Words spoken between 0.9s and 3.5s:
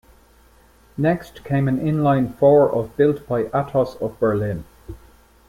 Next came an inline four of built by